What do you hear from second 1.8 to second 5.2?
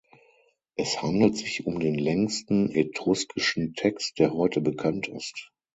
längsten etruskischen Text, der heute bekannt